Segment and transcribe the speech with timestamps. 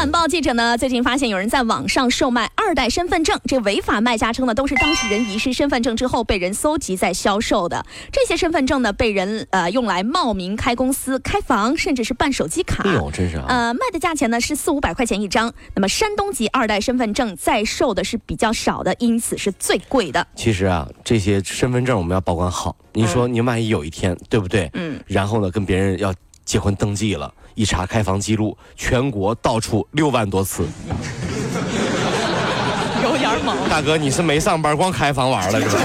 [0.00, 7.84] 晚报记者呢，最近发现有人在网上售卖二代身份证，这违法卖家称呢，都是当事人遗失身份证之后被人搜集再销售的。
[8.10, 12.82] 这些身份证呢，被人呃用来冒名开公司、开房，甚至是办手机卡。
[12.84, 13.44] 哎呦，真是啊！
[13.46, 15.52] 呃，卖的价钱呢是四五百块钱一张。
[15.74, 20.26] 那么山东籍二代身份证在售的是比较少的，因此是最贵的。
[20.34, 22.74] 其实啊，这些身份证我们要保管好。
[22.94, 24.70] 你说你万一有一天，对不对？
[24.72, 24.98] 嗯。
[25.06, 26.14] 然后呢，跟别人要
[26.46, 27.34] 结婚登记了。
[27.60, 30.64] 一查开房记录，全国到处六万多次，
[33.04, 33.54] 有点猛。
[33.68, 35.74] 大哥，你是没上班，光开房玩了是吧？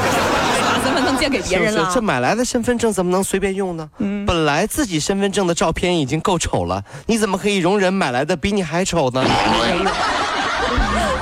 [0.64, 1.92] 把身份证借给别人了。
[1.94, 3.90] 这买来的身份证怎么能随便用呢？
[3.98, 9.21] 嗯，本来自己身份证的照片已经够丑了，你怎么可以容忍买来的比你还丑呢？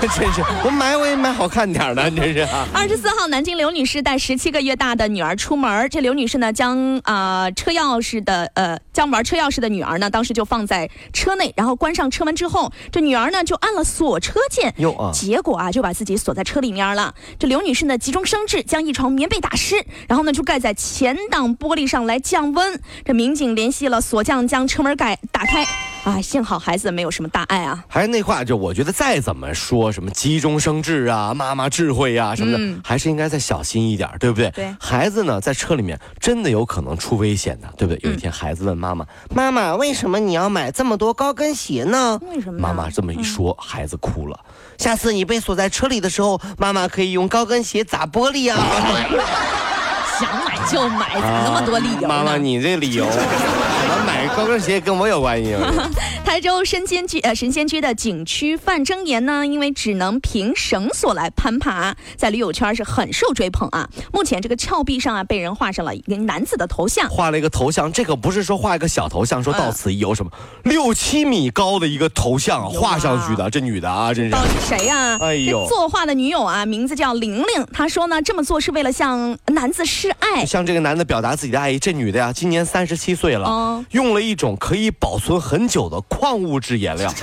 [0.15, 2.45] 真是，我买我也买好看点的， 真是。
[2.73, 17.13] 二十四号，南京刘女士带十七个月大的女儿出门，这刘女士呢将啊车钥匙的呃将玩车钥匙的女儿呢当时就放在车内，然后关上车门之后，这女儿呢就按了锁车键，哟啊，结果啊就把自己锁在车里面了。
[17.39, 19.75] 这刘女士呢急中生智，将一床棉被打湿，
[20.09, 22.79] 然后呢就盖在前挡玻璃上来降温。
[23.05, 25.65] 这民警联系了锁匠，将车门盖打开。
[26.03, 27.81] 啊，幸好孩子没有什么大碍啊。
[27.87, 34.49] 还是那话，就我觉得再怎么说什么急中生智啊，妈妈智慧呀什么的，还是应该再小心一点，对不对？
[34.51, 34.75] 对。
[34.79, 37.99] 孩子呢，在车里面真的有可能出危险的，对不对？
[38.03, 42.59] 有一天，孩子问妈妈：“妈妈，为什么你要买这么多高跟鞋呢？”为什么？
[42.59, 44.39] 妈妈这么一说，孩子哭了。
[44.77, 48.57] 下次你被锁在车里的时候，妈妈可以用高跟鞋砸玻璃啊。
[50.19, 52.07] 想买就买，咋那么多理由？
[52.07, 53.05] 妈妈，你这理由。
[54.05, 55.89] 买高跟鞋跟我有关系吗？
[56.25, 63.87] 台州神仙居呃神仙居的景区范征岩呢，因为只能凭绳索来攀爬，在驴友圈是很受追捧啊。
[64.11, 70.31] 目前这个峭壁上啊，被人画上了一个男子的头像，画了一个头像，这可不是说画一个小头像，说到此一游什么
[70.63, 75.17] 六七米高的一个头像画上去的，这女的啊，真是到底谁呀？
[75.21, 81.77] 哎呦，作画的女友啊，名字叫玲玲，她说呢，这么做是为了向男子示爱，向这个男的表达自己的爱意。
[81.77, 83.83] 这女的呀，今年三十七岁了。
[83.91, 87.13] 用了一种可以保存很久的矿物质颜料，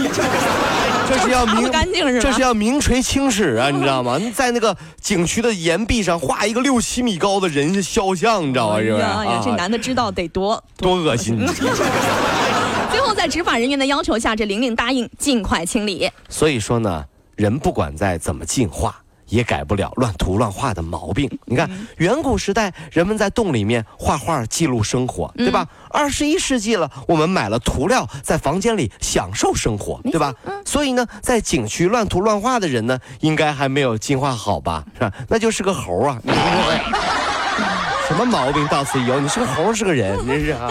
[1.09, 4.21] 这是要名干净是这是要名垂青史啊，你知道吗？
[4.35, 8.81] 在那个景区的岩壁上画一个六七米高的人肖像，你知道吗？
[8.81, 9.05] 是不是？
[9.45, 11.39] 这男的知道得多多恶心。
[12.91, 16.11] 最后在执法人员的要求下，这玲玲答应尽快清理。
[16.29, 17.05] 所以说呢，
[17.37, 19.00] 人不管再怎么进化。
[19.31, 21.31] 也改不了乱涂乱画的毛病。
[21.47, 25.67] 你看，远古时代人们在洞里面画画记录生活，对吧？
[25.89, 30.35] 二十一世纪了，我们买了涂料，在房间里享受生活，对吧？
[30.65, 34.85] 所以呢，在景区乱涂乱画的人呢，应该还没有进化好吧？
[34.95, 35.13] 是吧？
[35.29, 36.21] 那就是个猴啊！
[38.09, 39.21] 什么毛病到此一游？
[39.21, 40.69] 你是个猴，是个人，真是啊！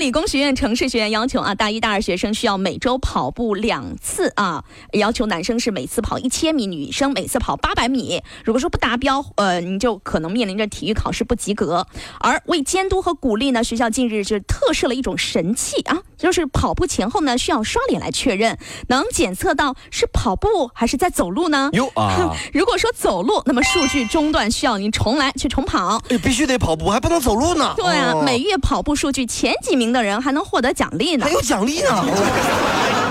[0.00, 8.22] 理工学院城市学院要求啊，大一、大二学生需要每周跑步两次啊，要求男生是每次跑一千米，女生每次跑八百米。
[8.44, 11.86] 如果说不达标，呃，你就可能面临着体育考试不及格。
[12.20, 21.70] 而为监督和鼓励呢，学校近日就特设了一种神器啊，就是跑步前后呢需要刷脸来确认，能检测到是跑步还是在走路呢？
[21.72, 22.34] 哟啊！
[22.52, 26.02] 如果说走路，那么数据中断，需要您重来去重跑。
[26.08, 26.56] 哎，必须得。
[26.56, 27.74] 跑步还不能走路呢。
[27.76, 31.26] 对啊，每月跑步数据前几名的人还能获得奖励呢。
[31.26, 32.04] 还有奖励呢。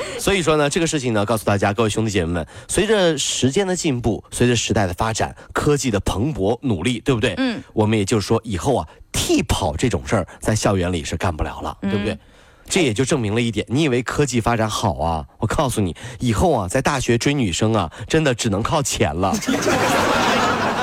[0.18, 7.34] 所以说呢，这个事情呢，告诉大家，各位兄弟姐妹们，随着时间的进步，随着时代的发展，科技的蓬勃努力，对不对？
[7.36, 7.62] 嗯。
[7.72, 12.18] 我们也就是说，以后啊，替跑这种事儿在校园里是干不了了，对不对？
[12.68, 15.24] 这也就证明了一点，你以为科技发展好啊？
[15.38, 19.32] 我告诉你，以后啊，在大学追女生啊，真的只能靠钱了。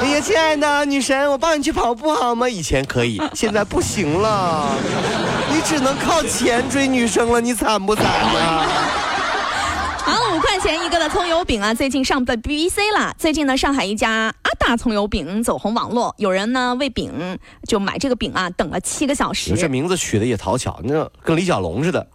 [0.04, 2.50] 哎呀，亲爱的女神，我帮你去跑步好吗？
[2.50, 4.76] 以前可以，现在不行了，
[5.50, 8.66] 你只能靠钱追女生了，你惨不惨呀？
[10.00, 13.16] 好，五块钱一个的葱油饼啊，最近上的 BBC 了。
[13.18, 19.56] 最近呢，上海一家阿大葱油饼走红网络，有人呢为饼就买这个饼啊，等了七个小时。
[19.56, 22.06] 这名字取的也讨巧，那跟李小龙似的。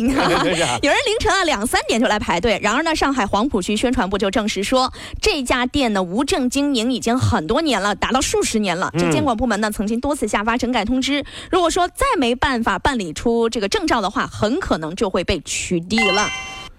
[0.82, 2.58] 有人凌晨啊两三点就来排队。
[2.62, 8.90] 然而呢，上海黄浦区宣传部就证实说，这家店呢无证经营已经很多年了，达到数十年了。
[8.98, 16.26] 这监管部门呢曾经多次下发整改通知，如果说再没办法办理出这个证照的话，很可能就会被取缔了。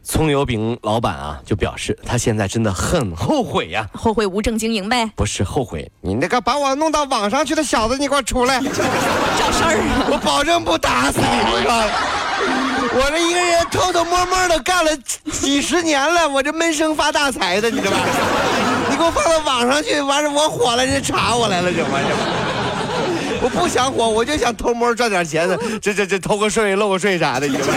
[0.08, 10.08] 葱油饼老板啊，就表示他现在真的很后悔呀，后悔无证经营呗，不是后悔，你那个把我弄到网上去的小子，你给我出来， 找事儿啊！
[10.12, 11.26] 我保证不打死你，
[12.98, 14.90] 我，这一个人偷偷摸摸的干了
[15.30, 17.98] 几十年了，我这闷声发大财的，你知道吧？
[18.90, 23.40] 你给我放到网上去，完了我火了，人家查我来了，这玩意儿。
[23.42, 27.74] 我不想火，我就想偷摸赚点钱的，这这这偷个税漏个税啥的，你知道吗？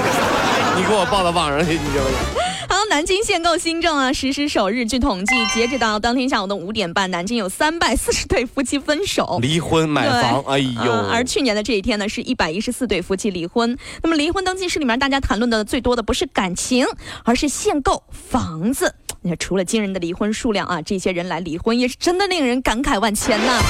[0.76, 2.47] 你给我报到网上去，你知道吗？
[2.88, 13.76] 南京限购新政啊实施首日，据统计，截止到当天下午的五点半，南京有三百四十对夫妻分手、离婚、买房，哎呦、嗯而去年的这一天呢，是一百一十四对夫妻离婚。
[14.02, 16.86] 那么离婚登记室里面，大家谈论的最多的不是感情，
[17.24, 18.94] 而是限购房子。
[19.20, 23.60] 你看，除了惊人的离婚数量啊，这些人来离婚也是真的令人感慨万千呐。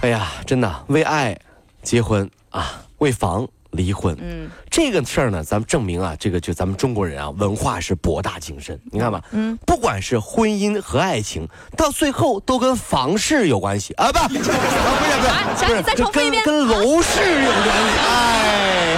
[0.00, 1.38] 哎呀，真的为爱
[1.82, 8.80] 结婚啊，为房离婚，嗯，这个事儿呢，咱们证明啊，这个就咱们中国人啊，文化是博大精深。
[8.90, 13.92] 你看吧，嗯，不管是婚姻和爱情，到最后都跟房市有关系。
[13.94, 18.96] 啊，不， 啊、不是不是啊不是，跟跟楼市有关系，哎，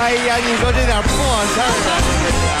[0.00, 1.10] 哎呀，你说这点破
[1.52, 1.64] 事儿
[2.56, 2.60] 啊，